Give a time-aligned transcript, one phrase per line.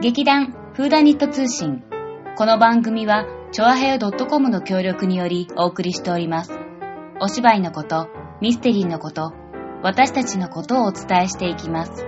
[0.00, 1.84] 劇団フーダニット通信。
[2.34, 6.52] この番組は、チョアヘヨ .com の協力によりお送りしております。
[7.20, 8.08] お芝居のこと、
[8.40, 9.34] ミステリーのこと、
[9.82, 12.06] 私たちのことをお伝えしていきます。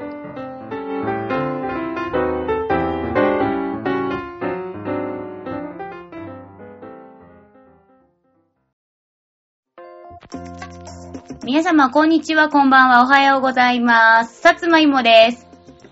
[11.44, 14.40] 皆様、こんにちは、こんばんは、おはようございます。
[14.40, 15.46] さつまいもです。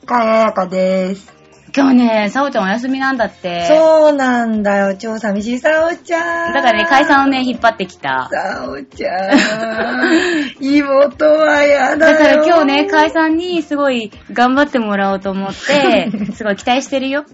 [0.07, 1.40] かややかです。
[1.75, 3.67] 今日ね、さおちゃんお休みなんだって。
[3.67, 6.55] そうなんだよ、超寂しいさおちゃん。
[6.55, 8.29] だからね、解散をね、引っ張ってきた。
[8.33, 9.31] さおちゃん。
[10.61, 12.19] 妹はやだよ。
[12.19, 17.25] だから今日ね、解散にすごい頑張ってもらおうと思って、 すごい期待してるよ。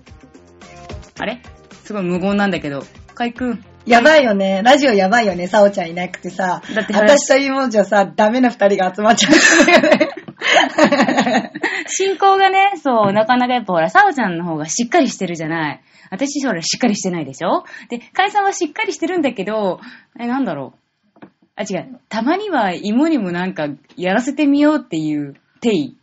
[1.19, 1.41] あれ？
[1.85, 2.85] すごい無言なんだけど。
[3.15, 3.65] かいくん。
[3.87, 4.63] やばいよね。
[4.65, 6.61] ラジオやばいよね、さおちゃんいなくてさ。
[6.75, 11.53] だって私と妹じゃさ、ダメな二人が集まっちゃったんだよね。
[11.89, 15.81] 進行がね、そう、なかなかやっぱほら、さおちゃんの方がしっかりしてるじゃない。
[16.11, 17.65] 私ほら、しっかりしてないでしょ？
[17.89, 19.81] で、解散はしっかりしてるんだけど、
[20.19, 20.75] え、なんだろ
[21.23, 21.27] う？
[21.57, 22.01] あ、違う。
[22.09, 25.97] たまには芋にもなんか、やらせてみようっていう、定義。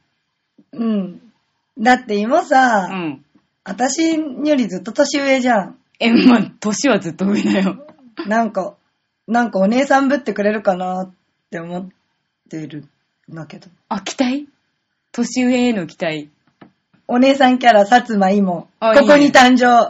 [0.72, 1.22] うん。
[1.78, 3.26] だって妹さ、うん。
[3.66, 5.78] 私よりずっと年上じゃん。
[6.00, 7.86] え、まあ、年はずっと上だよ。
[8.28, 8.76] なんか、
[9.28, 11.14] なんかお姉さんぶってくれるかなっ
[11.50, 11.90] て思っ
[12.50, 12.86] てる
[13.32, 13.68] んだけど。
[13.90, 14.50] あ、期待？
[15.12, 16.30] 年上への期待。
[17.06, 18.68] お姉さんキャラ、薩摩妹。
[18.80, 19.68] あここに誕生。
[19.68, 19.90] あー、ヒ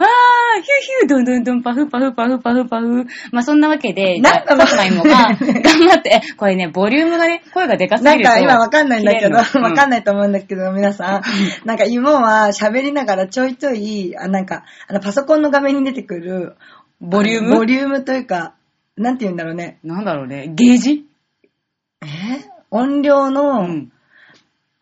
[1.00, 3.06] ヒュー、どんどんどん、パフパフパフパフパフ。
[3.30, 8.22] まあ、そんなわけで、なんださつまいもが、頑張って、えこれね、ボリュームがね、声がでかすぎると。
[8.24, 9.90] なんか今わかんないんだけど、わかんい。
[9.90, 11.22] ないと思うんだけど、皆さん。
[11.64, 16.56] なんか妹は喋りながらちょいちょい、あなんか、あのパソコンの画面に出てくる、
[17.00, 17.54] ボリューム？
[17.58, 18.54] ボリュームというか、
[18.96, 19.78] なんて言うんだろうね。
[19.84, 21.06] なんだろうね、ゲージ？
[22.02, 22.06] え？
[22.70, 23.92] 音量うの、ん。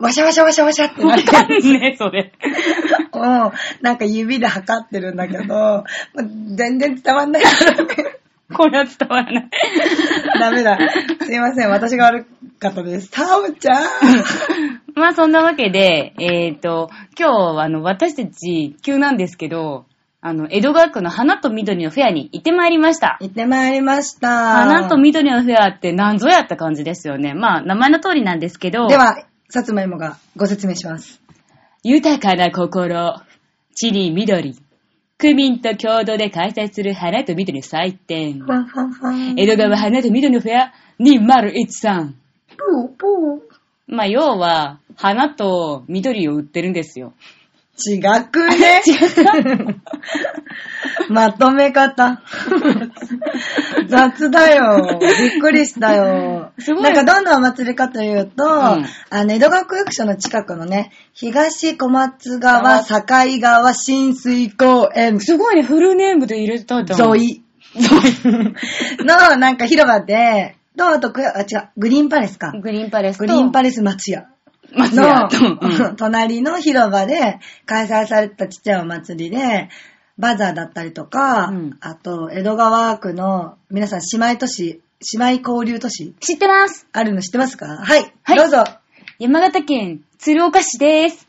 [0.03, 2.33] ワシャワシャワシャワシャってなわってかんねえ、それ。
[3.12, 5.84] を、なんか指で測ってるんだけど、
[6.57, 8.18] 全然伝わんないからね。
[8.52, 9.51] これは伝わらない。
[10.41, 10.77] ダメだ。
[11.20, 12.27] すいません、私が悪
[12.58, 13.12] かったです。
[13.12, 13.85] タオちゃん
[14.96, 19.86] まあ、そんなわけで、えっ、と、今日、あの、私たち、急なんですけど、
[20.20, 23.18] あの、江戸川区の花と緑のフェアに行ってまいりました。
[23.20, 24.29] 行ってまいりました。
[24.29, 27.35] 花と緑のフェアって何ぞやった感じですよね。
[27.35, 29.17] まあ、名前の通りなんですけど、では、
[29.52, 31.20] さつまいもがご説明します。
[31.83, 33.20] 豊かな心、
[33.74, 34.57] 地に緑、
[35.18, 38.46] 区民と共同で開催する花と緑の祭典フ。
[38.46, 39.35] ァンファンファン。
[39.39, 42.14] 江戸川花と緑のフェア2013。
[42.57, 43.41] ポーポー。
[43.89, 47.12] まあ、要は、花と緑を売ってるんですよ。
[47.78, 48.00] 違
[48.30, 48.83] くね？
[51.08, 52.22] まとめ方。
[53.88, 54.98] 雑だよ。
[55.00, 56.52] びっくりしたよ。
[56.58, 67.16] すごいなんかどんなお祭りかというと、んあの、江戸川区役所の近くのね、東小松川、境川、新水公園、すごいね、フルネームで入れたじゃん。
[67.16, 67.42] 沿い
[69.00, 72.52] の、なんか広場で、と、あとく、あ、違う、グリーンパレスか。
[72.52, 73.24] グリーンパレスと。
[73.24, 74.27] グリーンパレス松屋。
[74.74, 75.40] 松屋と。
[75.40, 79.68] の、うん 隣の広場で開催されたちっちゃいお祭りで、
[80.18, 84.80] バザーだったりとか、うんあと、江戸川区の皆さん姉妹都市、
[85.18, 86.86] 姉妹交流都市知ってます。
[86.92, 87.66] あるの知ってますか？
[87.66, 88.64] はい、はいどうぞ。
[89.18, 91.28] 山形県鶴岡市です。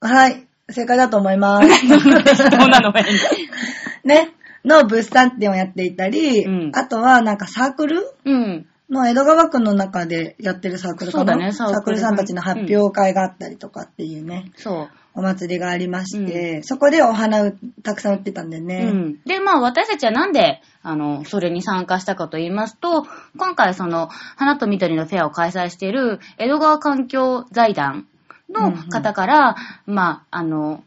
[0.00, 1.68] はい、正解だと思います。
[1.86, 2.92] なの
[4.04, 4.32] ね、
[4.64, 8.02] の物産展をやっていたり、うんあとはなんかサークル？
[8.24, 8.66] うん。
[8.90, 11.32] の江戸川区の中でやってるサークルかな？
[11.32, 14.88] そうだねサークルサークルさんたちの発表会があったりとかっていうね、そう。
[15.18, 17.52] お祭りがありまして、そこでお花を
[17.82, 18.84] たくさん売ってたんでうね。
[18.84, 19.16] ん。
[19.24, 23.06] で、まあ私たちはなんで、あの、それに参加したかと言いますと、
[23.38, 28.06] 今回その、花と緑のフェアを開催している江戸川環境財団
[28.50, 30.84] の方から、まあ、あの、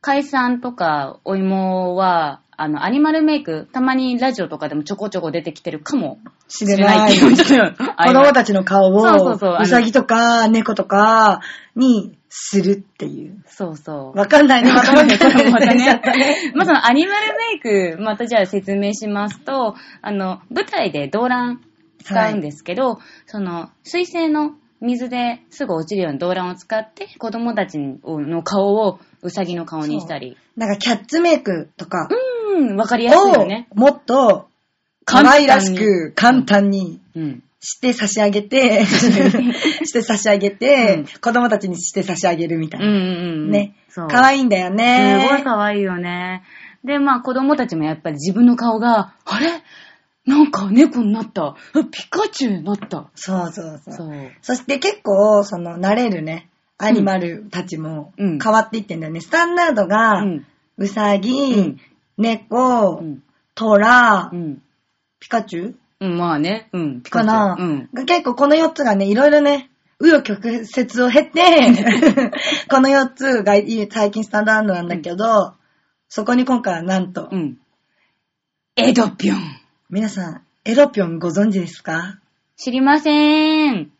[0.00, 7.14] 解散とかお芋は、あの、アニマルメイク、たまにラジオとかでもちょこちょこ出てきてるかも知れない。
[7.14, 11.40] っていう 子供たちの顔を、そうそうそううさぎとか猫とか
[11.76, 13.44] にするっていう。
[13.46, 14.18] そうそう。
[14.18, 14.72] わかんないね。
[14.72, 16.52] まとまってそうまたねったね。。
[16.56, 21.60] まあ、そのアニマルメイク、またじゃあ説明しますと、あの、舞台で動乱
[22.02, 30.36] 使うんですけど、その、水性の水ですぐ落ちるような動乱を使って、子供たちの顔をうさぎの顔にしたり。
[30.56, 32.08] なんかキャッツメイクとか
[32.56, 33.68] うん、わかりやすいよね。
[33.70, 34.48] をもっと
[35.04, 37.42] 可愛らしく簡単にうん。
[37.60, 38.86] して差し上げて、
[39.84, 43.00] して差し上げて、うん子供たちにして差し上げるみたいうんうんな。
[43.00, 43.04] う
[43.48, 43.50] ん。
[43.50, 43.74] ね。
[43.88, 44.08] そう。
[44.08, 45.26] 可愛いんだよね。
[45.26, 46.44] すごい可愛いよね。
[46.84, 49.50] で、まあ子供たちもやっぱり自分の顔が、あれ？
[50.28, 51.46] なんか猫になった。
[51.46, 51.56] あ
[51.90, 53.10] ピカチュウになった。
[53.14, 53.94] そうそうそう。
[53.94, 54.30] そう。
[54.42, 56.50] そして結構、その、慣れるね。
[56.76, 59.20] アニマルたちもうん変わっていってんだよね。
[59.20, 60.46] スタンダードうが、ん。
[60.76, 61.80] うさぎ、うん
[62.18, 63.22] 猫、うん。
[63.54, 64.62] トラう、ん。
[65.18, 66.68] ピカチュウうん、まあね。
[66.72, 67.02] うん。
[67.02, 67.88] ピカチュウかな、うん。
[67.94, 71.40] が結構この4つがね、いろいろね、紆余曲折を経て、
[72.70, 73.54] この4つが
[73.90, 75.54] 最近スタンダードなんだけど、
[76.08, 77.58] そこに今回はなんと、うん。
[78.76, 79.67] エドピョン。
[79.90, 82.18] 皆さん、エドピョンご存知ですか？
[82.56, 83.90] 知りません。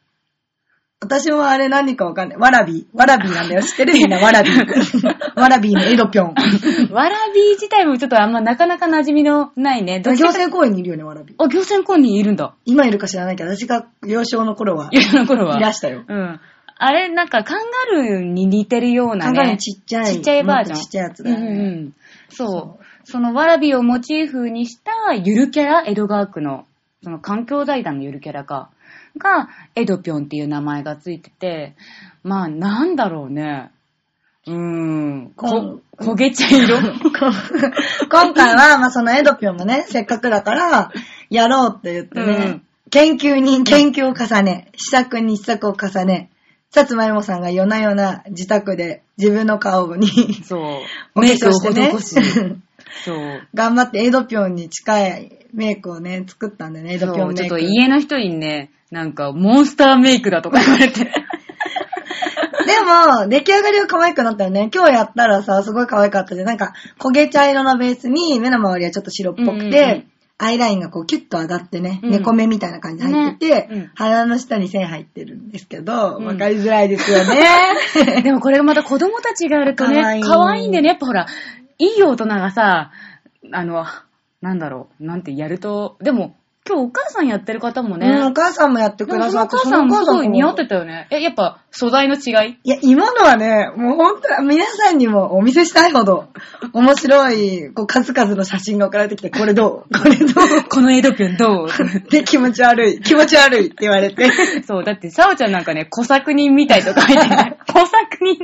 [1.01, 2.39] 私もあれ何かわかんない。
[2.39, 2.87] ワラビー。
[2.93, 3.63] ワラビーなんだよ。
[3.63, 4.61] 知ってるみんな、ワラビー。
[5.37, 6.35] ワラビーのエドピョン。
[6.93, 10.03] ワラビー自体もちょっとあんまなかなか馴染みのないね。
[10.03, 11.43] 行船公園にいるよね、ワラビー。
[11.43, 12.53] あ、行船公園にいるんだ。
[12.65, 15.57] 今いるか知らないけど、私が幼少の頃は、いや、あの頃は。
[15.57, 16.05] いらしたよ。
[16.07, 16.41] うん。
[16.81, 17.59] あれ、なんかカン
[17.93, 19.39] ガルーに似てるようなね。
[19.41, 20.07] 考えるちっちゃい。
[20.15, 20.77] ちっちゃいバージョン。
[20.79, 21.69] ちっちゃいやつだようんうんうね。
[21.83, 21.93] ん。
[22.29, 22.85] そう。
[23.09, 26.67] そそのわらびをモチーフにしたゆるキャラ、江戸川区の、
[27.03, 28.69] その環境財団のゆるキャラか、
[29.17, 31.75] が、エドピョンっていう名前がついてて、
[32.23, 33.71] まあ、なんだろうね。
[34.47, 35.33] うーん。
[35.35, 36.77] こ、焦げ茶色？
[38.13, 40.93] 今回は、まあそのエドピョンもね、せっかくだから、
[41.31, 46.31] やろうって言ってね、うん研究に研究を重ね、試作に試作を重ね、
[46.71, 50.09] さつまいもさんが夜な夜な自宅で自分の顔に
[50.45, 50.61] そう。
[51.21, 52.57] メイクを粧してね。
[53.05, 53.49] そう。
[53.55, 57.69] 頑張ってエドピョンに近いメイクをね、作ったんだよね、エドピョンそう、ちょっメイク。
[57.69, 61.01] と家の人にね、なんか、モンスターメイクだとか言われて。
[61.05, 61.11] で
[62.85, 64.71] も、出来上がりは可愛くなったよね。
[64.75, 66.47] 今日やったらさ、すごい可愛かったじゃん。
[66.47, 72.11] なんか、焦げ茶色のベースに、目の周りはちょっと白っぽくて、うんうんうんアイラインがこうキュッと上がってね、うん。
[72.11, 73.69] 猫目みたいな感じで入ってて、ね。
[73.71, 73.91] うん。
[73.97, 76.27] 鼻の下に線入ってるんですけど、うん。
[76.27, 78.23] わかりづらいですよね。
[78.23, 80.23] でもこれがまた子供たちがやるとね、かわいい。
[80.23, 81.27] 可愛いんでね、やっぱほら、
[81.79, 82.93] いい大人がさ、
[83.51, 83.85] あの、
[84.41, 86.37] なんだろう、なんてやると、でも、
[86.69, 90.69] 今日お母さんやってる方もね、うん、お母さんもやってくださって、母さんもすごい似合ってた。
[90.69, 91.09] たよね。
[91.11, 92.59] え、やっぱ素材の違い？
[92.63, 96.29] いや、今のはね、もう本当皆さんにもお見せしたいほど、
[96.75, 99.99] 面白い、こう、数々の写真が送られてきて、これどう？
[99.99, 100.65] これどう？
[100.69, 101.69] このエドピョンどう？
[102.11, 104.31] で、気持ち悪い、気持ち悪いって言われて。
[104.67, 107.57] そう、だって、さおちゃんなんかね、小作人みたいとか言ってない。
[107.67, 108.39] 小作人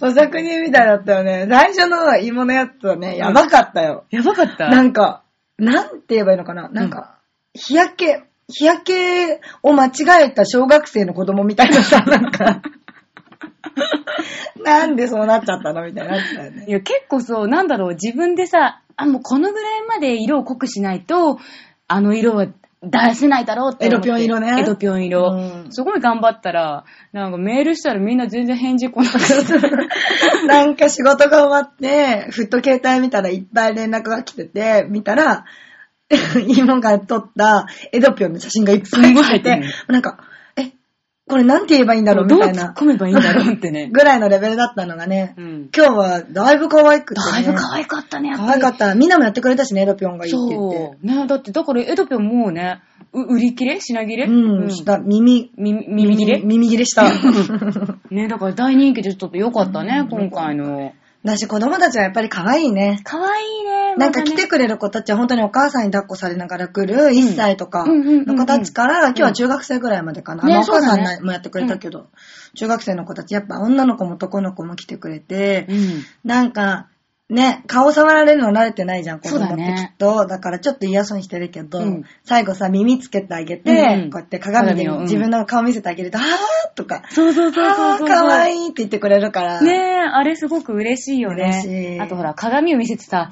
[0.00, 1.46] お作人みたいだったよね。
[1.48, 4.04] 最初の芋のやつはね、やばかったよ。
[4.10, 4.68] やばかった？
[4.68, 5.22] なんか、
[5.58, 6.68] なんて言えばいいのかな？
[6.68, 7.18] なんか、
[7.52, 9.90] 日焼け、日焼けを間違
[10.26, 12.62] えた小学生の子供みたいなさ、 なんか、
[14.64, 16.64] なんでそうなっちゃったのみたいになね。
[16.68, 21.38] いや、結構そう、なんだろう、自分でさ、あ、もうこのぐらいまで色を濃くしないと、
[21.88, 22.46] あの色は
[22.82, 23.86] 出せないだろうって。
[23.86, 25.32] エドピョン色ねエドピョン色。
[25.32, 30.46] うんすごい頑張ったら、なんかメールしたらみんな全然返事来なかった。
[30.46, 35.44] なんか仕事が終わって、ふっと携帯見たらいっぱい連絡が来てて、見たら、
[36.46, 40.37] 芋が撮ったエドピョンの写真がいっぱい入ってるね、なんか、え、
[41.28, 42.74] これなんて言えばいいんだろうみどう突ったいな。
[42.76, 43.88] 込めばいいんだろうってね。
[43.92, 45.68] ぐらいのレベルだったのがね、うん。
[45.76, 47.26] 今日はだいぶ可愛くて、ね。
[47.32, 48.48] だいぶ可愛かったね、やっぱり。
[48.48, 48.94] 可愛かった。
[48.94, 50.76] みんなもやってくれたしね、エドピョンがいいって言って。
[50.78, 51.06] そう。
[51.06, 52.80] ね、だって、だからエドピョンもうね、
[53.12, 53.78] う売り切れ？
[53.80, 54.26] 品切れ？
[54.26, 56.40] うん、した、耳、耳、耳切れ？
[56.44, 57.04] 耳切れした。
[58.10, 60.92] ね、だから大人気でちょっと良かったね、今回の。
[61.24, 63.00] だし子供たちはやっぱり可愛いね。
[63.04, 63.96] 可愛いね。
[63.96, 70.44] なんか来てくれる子たちは本当にお母さんに抱っこされながら来る1歳とかうんうんうんうんの子たちから、今日は中学生ぐらいまでかな。
[70.44, 72.08] ねまあお母さんもやってくれたけど、
[72.54, 76.04] 中学生の子たち、やっぱ女の子も男の子も来てくれて、うん。
[76.24, 76.88] なんか、
[77.30, 80.26] ね、顔触られるの慣れてないじゃん、子供ってきっと。
[80.26, 87.84] だからちょっと嫌そうにしてるけど、うん最後さ、耳つけてあげて、うんうんこうやって鏡で自分の顔見せてあげると、あーとか、そうそうそうそうそう。
[87.92, 89.60] あーかわいいって言ってくれるから。
[89.60, 91.44] ねえ、あれすごく嬉しいよね。
[91.44, 93.30] 嬉しいあとほら、鏡を見せてさ、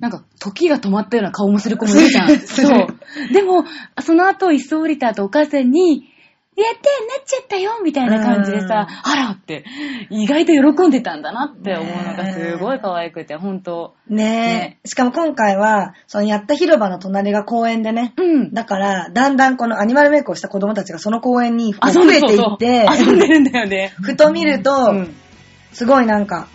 [0.00, 2.38] なんか、時が止まったような顔もする子もいるじゃん。
[2.40, 2.86] そう。
[3.32, 3.64] でも、
[4.00, 6.08] その後、椅子を降りた後、お母さんに、
[6.56, 9.64] やってなっちゃったよみたいな感じでさ、あらって、
[10.10, 13.94] 意外と喜んでたんだなって思うのがすごい可愛くて、ほんと。
[14.08, 14.88] ねねえ。
[14.88, 18.14] しかも今回は、そのやった広場の隣が公園でね。
[18.16, 18.54] うん。
[18.54, 21.80] だから、だんだんこのアニマルメイクをした子供たちがその公園に増
[22.12, 23.92] えていって、遊んでるんだよね。
[24.00, 25.14] ふと見ると、うん。
[25.72, 26.46] すごいなんか、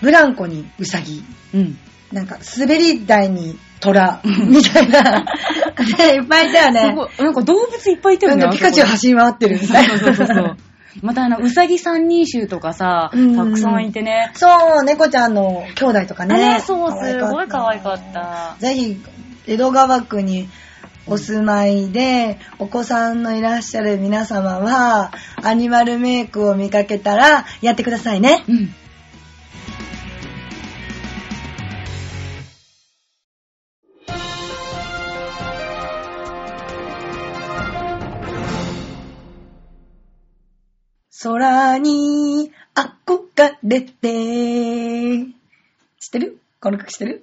[0.00, 1.22] ブランコにウサギ、
[1.54, 1.78] うん。
[2.12, 5.02] なんか滑り台に虎、みたいな、
[5.98, 6.96] ね、いっぱいいたよすね。
[7.18, 8.42] なんか動物いっぱいいたよね。
[8.42, 9.98] なんかピカチュウ走り回ってるみたいな。
[9.98, 10.56] そうそうそうそう。
[11.00, 14.30] またあの、うさぎ三人衆とかさ、うんたくさんいてね。
[14.34, 14.46] そ
[14.80, 16.36] う、猫ちゃんの兄弟とかね。
[16.36, 19.00] ねそうすごい可愛かったぜひ、
[19.48, 20.48] 江戸川区に
[21.06, 25.10] お住まいで、お子さんのいらっしゃる皆様は、
[25.42, 28.44] アニマルメイクを見かけたら、やってくださいね。
[28.48, 28.74] うん。
[41.22, 45.26] 空に憧れて。
[46.00, 46.38] 知ってる？
[46.60, 47.22] この曲知ってる？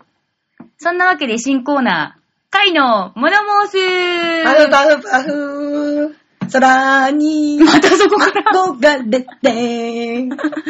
[0.77, 3.77] そんなわけで新コーナー、貝のモノモース
[4.43, 6.15] パフパフパフ。
[6.51, 8.51] 空にまたそこから。
[8.53, 10.29] 憧れて。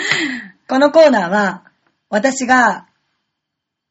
[0.67, 1.63] このコーナーは、
[2.09, 2.87] 私が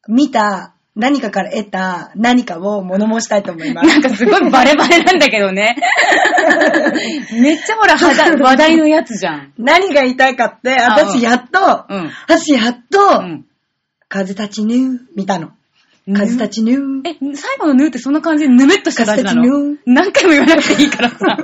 [0.07, 3.87] 見た何かから得た何かを物申したいと思います。
[3.87, 5.77] なんかすごいバレバレなんだけどね。
[7.31, 9.53] めっちゃほら、話題のやつじゃん。
[9.57, 12.11] 何が言いたいかって、あ私やっと、うん。
[12.27, 13.45] 私やっうと、ん。
[14.09, 15.51] 風立ちぬ見たの。
[16.13, 17.01] 風立ちぬ。
[17.05, 19.43] え、最後のヌーってそんな感じでぬめっとした感じなの？
[19.43, 21.17] 風立ち何回も言わなくていいからさ。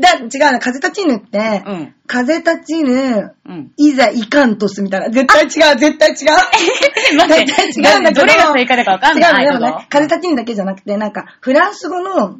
[0.00, 1.94] だ、違うな、風立ちぬって、うん。
[2.06, 3.72] 風立ちぬ、うん。
[3.76, 5.10] いざいかんとすみたいな。
[5.10, 6.16] 絶対違う、絶対違う。
[7.12, 8.20] え、待って、絶対違うんだけど。
[8.20, 9.44] どれが正解だかわかんない。
[9.44, 12.38] 違うの、でもはいね、風立ちぬだけじゃなくて、なんか、フランス語の。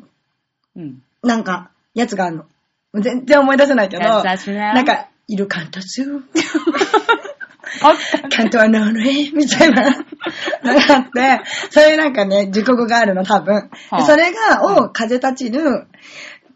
[1.24, 2.44] なんか、やつがあるの。
[2.94, 4.20] 全然思い出せないけど、な
[4.80, 6.04] んか、イルカントス、
[7.82, 7.94] あ
[8.28, 13.54] カントはノーレみたいなのがあって、そういうなんかね、熟語があるの、多分。
[13.54, 15.86] はあでそれが、を風立ちぬ、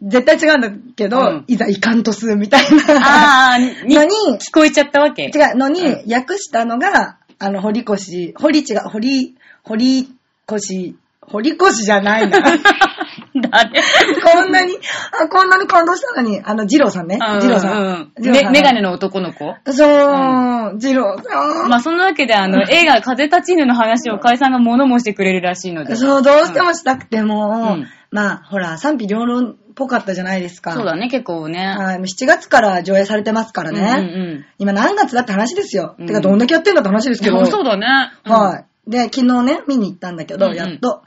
[0.02, 3.54] 絶対違うんだけど、うんいざいかんとすみたいな。
[3.54, 5.24] あー、にのに、聞こえちゃったわけ。
[5.24, 10.08] 違うのに、訳したのが、あの、堀越、堀違う、堀、堀
[10.52, 12.38] 越、堀越じゃないな。
[13.34, 14.74] 誰こんなに、
[15.22, 17.18] あ、こんなに感動したのに、あの、二郎さんね。
[17.18, 17.82] 二郎さん。
[17.82, 19.54] うん二郎さんメメガネの男の子？
[19.72, 21.68] そう、二郎さん。
[21.68, 25.96] まあ、そんなわけで、あの、 映画、風立ちぬの話を海さんが物申してくれるらしいので。
[25.96, 30.72] そう、どうしてもしたくても、うんまあ、ほら、賛否両論っぽかったじゃないですか。
[30.72, 31.64] そうだね、結構ね。
[31.66, 34.44] はい、7月から上映されてますからね。
[34.58, 35.96] 今何月だって話ですよ。
[35.98, 37.38] うんてか、どんだけやってんだって話ですけど。
[37.38, 37.46] うん。
[37.46, 37.86] そうだね。
[38.24, 38.90] はい。
[38.90, 41.02] で、昨日ね、見に行ったんだけど、やっと。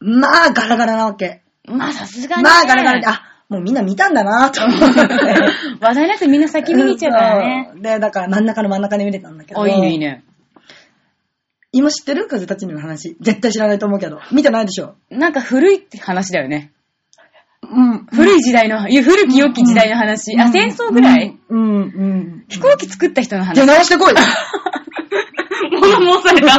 [0.00, 1.42] まあ、ガラガラなわけ。
[1.68, 2.48] まあ、さすがに、ね。
[2.48, 4.84] まあ、ガラガラで、あ、もうみんな見たんだなと思って。
[5.80, 7.70] 話題のやつみんな先見に行っちゃうからね。
[7.72, 9.62] そうで、だから真ん中の真ん中で見れたんだけど。
[9.62, 9.98] あ、いいね、いい。
[9.98, 10.24] ね。
[11.72, 13.16] 今知ってる風立ちぬの話。
[13.20, 14.20] 絶対知らないと思うけど。
[14.32, 14.96] 見てないでしょ。
[15.10, 16.72] なんか古いって話だよね。
[17.62, 18.06] うん。
[18.06, 20.38] 古い時代の、古き良き時代の話。
[20.38, 21.68] あ、戦争ぐらい、うん、うん。
[21.68, 23.66] うん飛行機作った人の出話。
[23.66, 24.14] 直してこい
[25.70, 26.58] 物申された。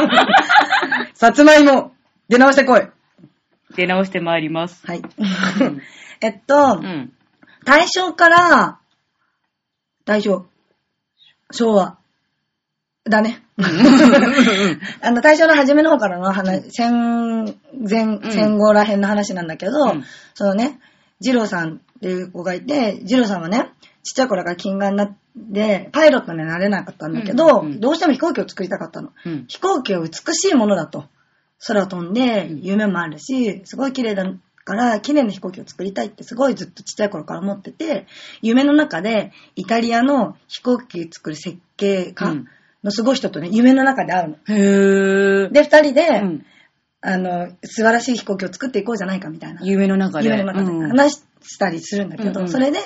[1.14, 1.92] さつまいも、
[2.28, 2.82] 出直してこい。
[3.80, 4.86] 出直してまいります。
[4.86, 5.02] はい。
[6.20, 7.12] えっと、うん。
[7.64, 8.78] 大正から、
[10.04, 10.46] 大正、
[11.50, 11.98] 昭和。
[13.04, 13.42] だね。
[15.00, 17.56] あの、大正の初めの方からの話、戦
[17.88, 20.78] 前、ん戦後ら辺の話なんだけど、うんそのね、
[21.20, 23.72] 二郎さんっていう子がいて、二郎さんはね、
[24.02, 25.16] ちっちゃい頃から金眼になっ
[25.52, 29.10] て、パイロットにはなれなかったんだけど、うんうんうんどうしても飛行機を作りたかったの。
[29.24, 29.44] うん。
[29.48, 31.06] 飛行機は美しいものだと。
[31.66, 34.24] 空を飛んでうん夢もあるし、すごい綺麗だ
[34.64, 38.06] から、綺麗な飛行機を作りたいってすごいずっとちっちゃい頃から思ってて、
[38.42, 42.48] 夢の中でイタリアの飛行機作る設計家うん
[42.82, 44.36] のすごい人とね、夢の中で会うの。
[44.48, 45.52] へー。
[45.52, 46.46] で、二人で、うん、
[47.02, 49.60] あの、素晴らしい飛行機を作っていこうじゃないかみたいな。
[49.62, 50.28] 夢の中で。
[50.28, 52.78] 夢の中でうん話したりするんだけど、うんうんそれで、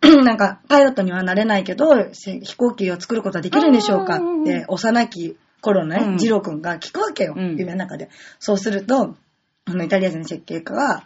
[0.24, 8.08] なんか、パイロットにはなれないけど、せ飛行機を作ることはできるんでしょうかって、幼き頃のうんね、ジロー君が聞くわけよ、うん夢の中で。
[8.38, 9.16] そうすると、
[9.64, 11.04] あの、イタリア人の設計家が、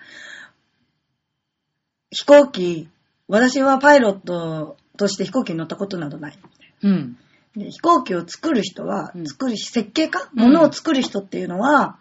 [2.11, 2.89] 飛行機、
[3.29, 6.39] 私はパイロットとして飛行機に乗ったことなどない。
[6.83, 7.17] うん。
[7.57, 11.99] で飛行機を作る人はう、ん作るし、設計家うんものを作る人っていうのは、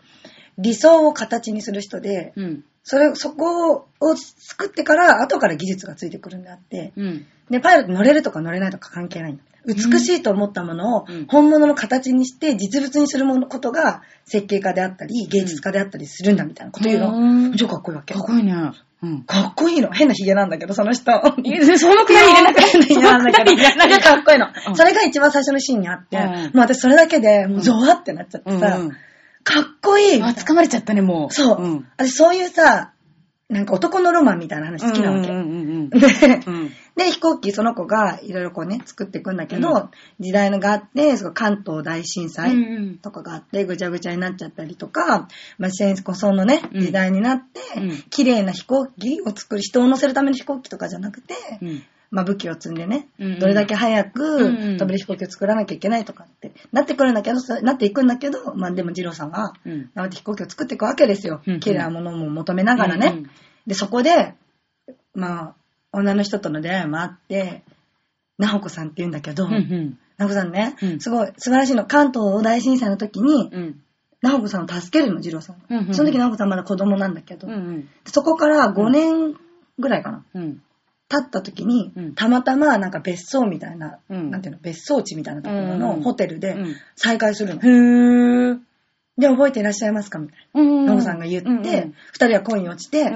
[0.57, 2.63] 理想を形にする人で、うん。
[2.83, 7.25] それ、そこを作ってから、後から技術がついてくるんであって、うん。
[7.50, 9.43] で、パイロット乗れるとか乗れないとか関係ないんだ。
[9.65, 17.58] 美しいと思ったものをうん本物の形にして実物にするものことが設計家であったり芸術家であったりするんだみたいなこと言ううんの。
[17.58, 18.13] 超かっこいいわけ。
[18.13, 18.53] かっこいいね。
[19.01, 19.24] うん。
[19.24, 19.91] かっこいいの。
[19.91, 21.03] 変なヒゲなんだけど、その人。
[21.03, 24.72] そのくらい入れなヒゲなんだけど、なかかっこいいのう。
[24.72, 28.91] んそれが一番最初のシーンにあって、うんもう私それだけで、もうゾワってなっちゃってさ、うんうん
[29.46, 31.34] かっこいいあ、な掴まれちゃったね、もう。
[31.34, 31.62] そう。
[31.62, 31.88] うん。
[31.98, 32.93] 私そういうさ、
[33.50, 35.27] なんか男のロマンみたいな話好きなわけ。
[35.27, 36.39] で。
[36.95, 51.83] で、飛行機、その子がいろいろこうね、作っていくんだけど、うん時代のがあって、その関東大震うん災うんとかがあって、ぐちゃぐちゃになっちゃったりとか、まあ、戦争のね、うん時代になって、うん綺麗な飛行機を作る、人を乗せるための飛行機とかじゃなくて、うん。
[52.12, 59.89] まあ、武器を積んでね、うんうんどれだけ早うんうくん飛べる飛行機を作らなきゃいけないとかって、なってくるんだけど、そなっていくんだけど、まあ、でも、二郎さんは、うん。
[59.95, 61.59] 頑張って飛行機を作っていくわけですようんうん。
[61.59, 63.07] 綺麗なものも求めながらね。
[63.07, 63.29] うんうん
[63.65, 64.35] で、そこで、
[65.13, 65.55] まあ、
[65.93, 67.63] 女の人との出会いもあって、
[68.38, 69.97] なほこさんって言うんだけど、うんうん。
[70.17, 71.85] なほこさんね、うんすごい素晴らしいの。
[71.85, 73.79] 関東大震災の時に、うん。
[74.21, 75.63] なほこさんを助けるの、二郎さんが。
[75.69, 77.89] うんうんその時なほこさんまだ子供なんだけど、うんうん。
[78.05, 79.35] そこから5年
[79.79, 80.25] ぐらいかな。
[80.33, 80.62] うん。
[81.12, 87.62] 立った時に、うんたまたまなんか別荘みたいな、うんなんていうの、別荘地みたいなところうんのホテルでうん再会するの。
[87.62, 88.59] へぇー。
[89.17, 90.20] で、覚えていらっしゃいますか？
[90.20, 90.91] みたいうんな。
[90.93, 93.13] ノブさんが言って、うん二人は恋に落ちて、うん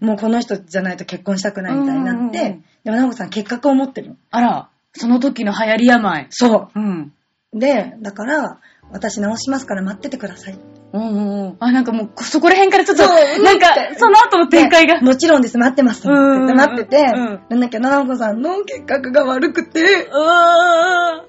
[0.02, 4.16] んもうこの人じゃないと結婚したくないみたいになって、うんうんうんでもナオコさん結核を持ってるの。
[4.30, 6.26] あら、その時の流行り病。
[6.30, 7.12] そうん。
[7.52, 7.58] う。
[7.58, 8.58] で、だから、
[8.92, 10.58] 私治しますから待っててください。
[10.92, 11.56] うんうんうん。
[11.60, 13.66] あ、なんかもう、そこら辺からちょっと、そうなんか
[13.96, 15.04] その後の展開がで。
[15.06, 16.08] もちろんです、待ってます。
[16.08, 21.24] 待ってて、うんなんだっけ、ナオコさんの結核が悪くて、うわ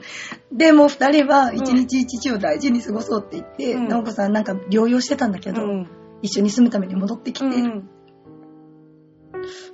[0.52, 5.88] で、もう二人は一日一日を大事に過ごそうって言って、うん直子さんなんか療養してたんだけど、うん。
[6.24, 7.90] 一緒に住むために戻ってきて、うん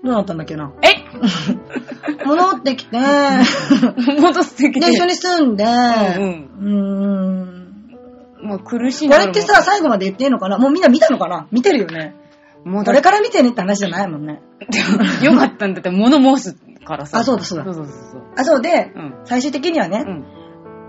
[0.04, 0.72] どうなったんだっけな？
[0.82, 0.88] え？
[2.26, 2.98] 戻ってきて、
[4.22, 4.80] 戻ってきて。
[4.80, 7.57] で、一緒に住んで、ううんーん。
[8.42, 10.58] もう苦しいこれってさ、最後まで言っていいのかな？
[10.58, 11.48] もうみんな見たのかな？
[11.52, 12.16] 見てるよね。
[12.64, 14.42] もうこれから見てねって話じゃないもんね。
[15.24, 17.20] よかったんだって、物申すからさ。
[17.20, 18.22] あそうだそうだそうそうそうそう。
[18.36, 19.16] あ、そうで、うん。
[19.26, 20.26] 最終的にはね、うん。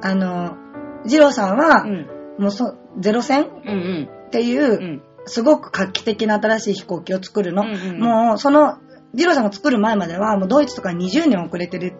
[0.02, 0.56] あの、
[1.04, 2.06] 二郎さんは、うん。
[2.38, 3.42] もうそ、ゼロ戦？
[3.42, 4.08] うんうん。
[4.26, 5.02] っていう、うん。
[5.26, 7.62] すごく画期的な新しい飛行機を作るの。
[7.62, 8.78] うんうんうんもう、その、
[9.14, 11.94] ジローさんが作る前までは、もうドイツとか20年遅れてる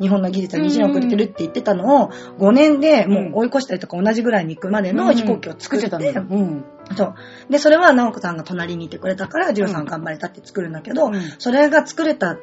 [0.00, 6.08] 日本の技術は20年遅れてるって言ってたのを、5年でもう追い越したりとか同じぐらいに行くまでの飛行機を作って、たんだ。
[6.20, 6.64] うん。
[6.96, 7.14] そう。
[7.50, 12.36] で、それは直子さんが隣にいてくれたから、ジローさん頑張れたって作るんだけど、うんそれが作れた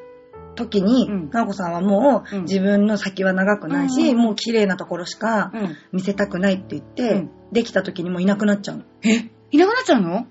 [0.55, 5.75] 時に、うん直子さんはもう、うん自分の先は長くないし、うんもう綺麗なところしかうん。
[5.93, 8.83] 見せたくないって言って、うんできた時にもういなくなっちゃうの。
[9.03, 9.29] え？
[9.51, 10.27] いなくなっちゃうの？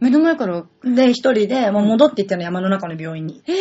[0.00, 0.64] 目の前から。
[0.82, 3.42] で、一人で、もう戻っていったの山の中の病院に。
[3.46, 3.58] えぇー。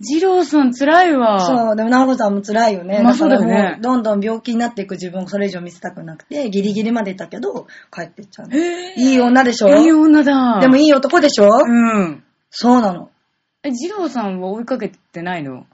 [0.00, 1.40] 二郎さん辛いわ。
[1.40, 3.00] そう、でも直子さんも辛いよね。
[3.02, 9.68] まあそうだよねどんどん病気になっていく自分をそれ以上見せたくなくて、ギリギリまでいたけど、帰っていっちゃういい女でしょ？
[9.76, 10.58] いい女だ。
[10.60, 12.24] でもいい男でしょ、うん。
[12.50, 13.10] そうなの。
[13.62, 15.66] え、二郎さんは追いかけてないの？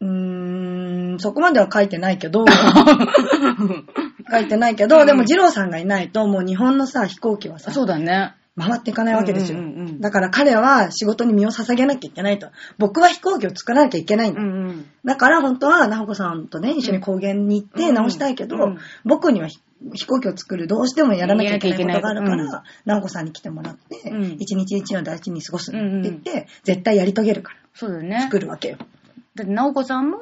[0.00, 2.44] うーん、そこまでは書いてないけど、
[4.30, 8.34] 書いてないけど、うんでも二郎さんがいないと、もう日本のさ、飛行機はさ、そうだね。
[8.58, 9.58] 回っていかないわけですよ。
[9.58, 12.48] うんうんうんだから彼は仕事に身を捧げなきゃいけないと。
[12.78, 14.40] 僕は飛行機を作らなきゃいけないんだ。
[14.40, 14.86] うんうん。
[15.04, 19.58] だから本当は、直子さんとね、一緒に高原に行って直したいけど、うん僕にはひ
[19.94, 28.20] 飛行機を作るどうしてもやらなきゃいけないことがあるかやらなきゃいけら、直子さんに来てもらって、うん一日一日を大事に過ごすって言って、絶対やり遂げるから、そうだよね。
[28.22, 28.76] 作るわけよ。
[29.34, 30.18] だって、直子さんも、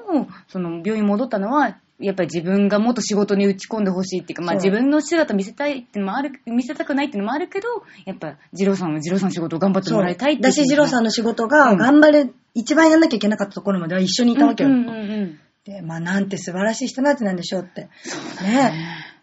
[0.49, 4.71] その、病院戻ったのは、やっぱり自分がもっと仕事に打ち込んでほしいっていうか、まあそう。
[4.71, 7.69] 自分の姿見せたいってのもある、見せたくないっていうのもあるけど、
[8.07, 11.79] やっぱ、二郎さんは二郎さんの仕事を頑張ってもらいたいっていうだし、二郎さんのの仕事がうん。
[11.79, 14.71] 頑張れ、一番やんなきゃいけなかったところまでは一緒にいたわけよ。
[14.71, 14.93] うんうんう
[15.27, 17.91] んで、まあなんて素晴らしい人なんてなんでしょうって、
[18.41, 18.47] うん。
[18.47, 18.73] ね、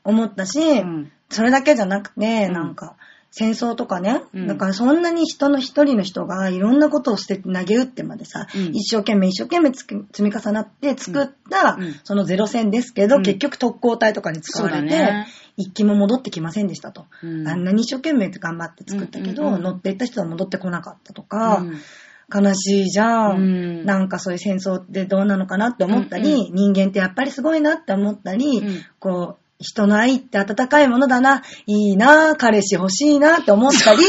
[0.04, 1.12] 思ったし、うん。
[1.30, 2.96] それだけじゃなくて、うんなんか、
[3.38, 4.48] 戦争とかね、うん。
[4.48, 8.76] だからそんなに人の一人の人がいろんなことを捨てて投げ打ってまでさ、うん。
[8.76, 13.22] 一生懸命一生懸命積み重なって作った、そのゼロ戦ですけど、うん。
[13.22, 15.28] 結局特攻隊とかに使われて、ね。
[15.56, 17.06] 一機も戻ってきませんでしたと。
[17.22, 17.48] うん。
[17.48, 19.64] あんなに一生懸命頑張って作ったけど、うんうんうん。
[19.64, 22.44] 乗っていった人は戻ってこなかったとか、うん。
[22.44, 23.86] 悲しいじゃん,、うん。
[23.86, 28.82] なんかそういう戦争ってどうなのかなって思ったり、人間ってやっぱりすごいなって思ったり、うん。
[29.00, 34.00] こう、人の愛って温かいものだな、いいな、彼氏欲しいなって思ったり、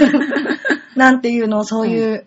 [0.96, 2.26] なんていうのをそういう、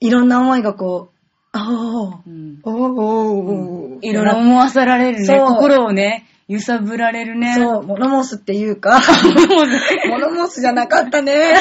[0.00, 1.12] いろんな思いがこう、
[1.54, 2.60] ああ、うん。
[2.62, 5.26] おーおいろいろ思わさられるね。
[5.26, 5.46] そう。
[5.48, 7.54] 心をね、揺さぶられるね。
[7.56, 9.00] そう、物申すっていうか、
[10.08, 10.60] 物申す。
[10.62, 11.54] じゃなかったね。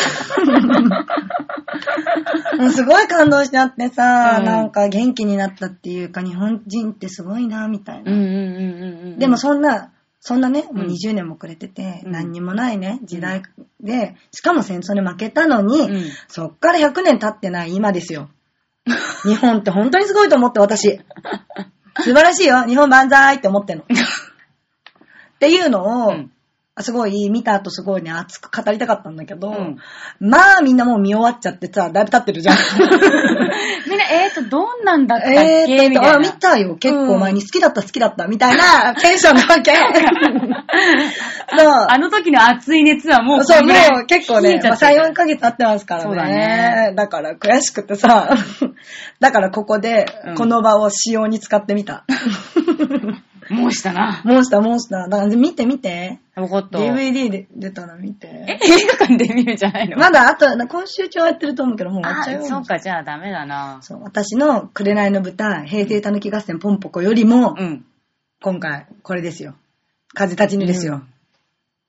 [2.58, 4.46] も うすごい感動しちゃってさ、うん。
[4.46, 9.18] なんか元気になったっていうか、日本人ってすごいな、みたいな。
[9.18, 9.92] でもそんな、
[10.24, 13.42] そんなね、もううん20年もくれてて、うん何にもないね、時代
[13.82, 18.30] で、しかも戦争に負けたのに、うんそっから100年経ってない今ですよ。
[19.24, 21.02] 日本って本当にすごいと思って私。
[21.98, 22.64] 素晴らしいよ。
[22.64, 23.84] 日本万歳って思ってんの。
[23.90, 26.41] っていうのを、うんあ
[26.82, 29.78] すごい見た後すごいね、熱く語りたかったんだけど、うん
[30.20, 32.58] まあみんなもう見終わっちゃってさ、だいぶ経ってるじゃん。
[33.88, 35.36] みんな、えーと、どんなんだったっけ？
[35.36, 36.18] えーって、あ。
[36.20, 36.76] 見たよ。
[36.76, 39.74] 結構前に好きだった好きだったみたいな テンションなわけ。
[41.58, 41.88] そう。
[41.90, 46.08] あの時の熱い熱はもうそう、もう結構ね、まあ、3、ってる4ヶ月経ってますからね。
[46.08, 48.30] そうだねだから悔しくてさ、
[49.20, 52.06] だからここでうん、この場を使用に使ってみた。
[53.50, 54.22] もうしたな。
[54.24, 55.10] モンスター、モンスター。
[55.10, 56.20] だから見て見て。
[56.38, 56.78] よかった。
[56.78, 59.98] DVD で出たら見えて。、映画館で見るんじゃないの？
[59.98, 62.48] まだあと、今週中はやってると思うけど、もう終わっあちゃうよ。
[62.48, 63.80] そうか、じゃあダメだな。
[63.82, 67.86] そう私の紅の豚、平成たぬき合戦ポンポコよりも、うん。
[68.42, 69.56] 今回、これですよ。
[70.14, 71.04] 風立ちぬですよ。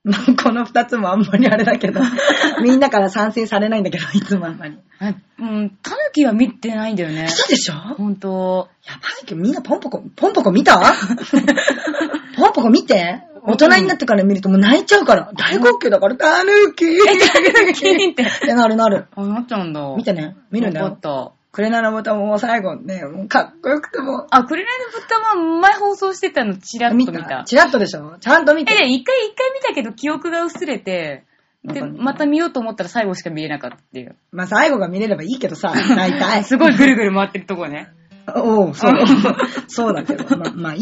[0.04, 2.00] ま あこの二つもあんまりあれだけど、
[2.62, 4.76] みんなから賛成されないんだけど、いつもあんまり。
[4.98, 7.26] あうん、タヌキは見てないんだよね。
[7.28, 7.74] 嘘でしょ？
[7.74, 8.68] ほんと。
[8.86, 10.80] やばいけど、みんなポンポコ、ポンポコ見た？
[12.36, 13.20] ポンポコ見て？
[13.44, 15.30] 大人になってから見るともう泣いちゃうから。
[15.36, 18.22] 大号泣だから、タヌキえ、タヌキって。
[18.22, 19.06] ってなるなる。
[19.16, 19.80] あ、なっちゃうんだ。
[19.96, 20.36] 見てね。
[20.52, 21.00] 見るんだよわかっ。
[21.00, 21.32] た。
[21.52, 27.44] クレナのボタンも最後ね、もうかっこよくてもあ、クレナイのブッダは前放送してたのチラッと見た。
[27.44, 28.16] チラッとでしょ？
[28.20, 28.74] ちゃんと見え、て。
[28.74, 31.24] で、一回一回見たけど記憶が薄れて、
[31.62, 34.16] で、また見ようと思ったら最後しか見えなかったっていう。
[34.32, 36.42] まあ最後が見れればいいけどさ、 大体。
[36.44, 37.88] すごいぐるぐる回ってるとこね。
[38.34, 38.92] おう、 そう。
[39.68, 40.80] そうだけど、まあ、まあいい。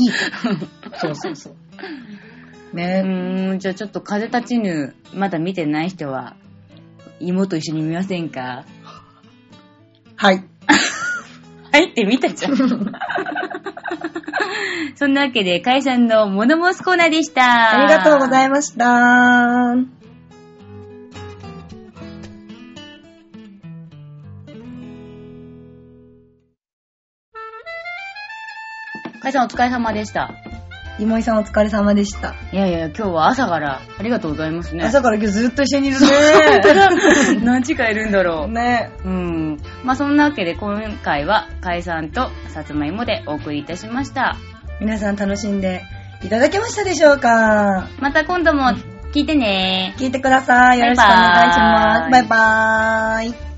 [0.94, 1.54] そうそうそう。
[2.74, 6.36] うねーん、じゃあちょっと風立ちぬ、まだ見てない人は、
[7.18, 8.64] 妹一緒に見ませんか？
[10.16, 10.44] はい。
[11.72, 12.56] はいって見たじゃん。
[14.96, 17.84] そんなわけで、解散の物申すコーナーでした。
[17.84, 19.74] ありがとうございまました。
[19.76, 20.00] す。
[29.22, 30.30] 解散お疲れ様でした。
[31.00, 32.34] 今井さんお疲れ様でした。
[32.52, 34.84] いやいや、今日は朝から、ありがとうございますね。
[34.84, 36.06] 朝から今日ずっと一緒にいるね。
[37.42, 38.52] 何時間いるんだろう。
[38.52, 39.56] ねうん。
[39.82, 44.36] まあそんなわけで今回は解散とさつまいもでお送りいたしました。
[44.80, 45.82] 皆さん楽しんで
[46.22, 47.88] いただけましたでしょうか？
[48.00, 48.72] また今度も
[49.14, 49.94] 聞いてね。
[49.98, 50.78] 聞いてください。
[50.80, 52.10] よろしくお願いします。
[52.10, 53.49] ババイバーイ。